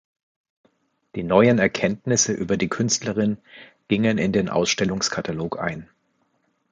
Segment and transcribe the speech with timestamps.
[1.13, 3.37] Die neuen Erkenntnisse über die Künstlerin
[3.87, 5.91] gingen in den Ausstellungskatalog ein.